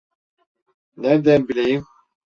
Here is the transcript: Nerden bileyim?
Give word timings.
Nerden 0.97 1.47
bileyim? 1.47 1.85